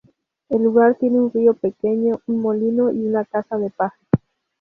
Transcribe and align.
El 0.49 0.63
lugar 0.63 0.95
tiene 0.95 1.19
un 1.19 1.31
río 1.31 1.53
pequeño, 1.53 2.21
un 2.25 2.41
molino 2.41 2.89
y 2.91 3.05
una 3.05 3.23
casa 3.23 3.59
de 3.59 3.69
paja. 3.69 3.99